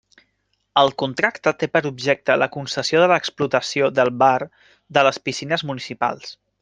El 0.83 0.87
contracte 1.01 1.51
té 1.63 1.67
per 1.75 1.81
objecte 1.89 2.37
la 2.43 2.47
concessió 2.55 3.03
de 3.03 3.09
l'explotació 3.13 3.91
del 4.01 4.11
bar 4.25 4.35
de 4.99 5.05
les 5.09 5.21
piscines 5.29 5.67
municipals. 5.73 6.35